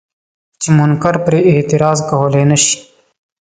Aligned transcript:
چې 0.61 0.69
منکر 0.77 1.15
پرې 1.25 1.39
اعتراض 1.51 1.99
کولی 2.09 2.43
نه 2.49 2.57
شي. 2.63 2.77